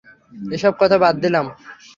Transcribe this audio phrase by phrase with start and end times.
[0.51, 1.45] এসব কথা বাদ দিলাম।